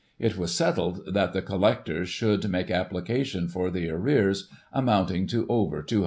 [0.17, 5.83] It was settled that the collector should make application for the arrears, amounting to over
[5.83, 5.99] ;£"200.